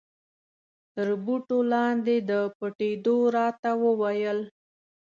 [0.93, 4.39] تر بوټو لاندې د پټېدو را ته و ویل.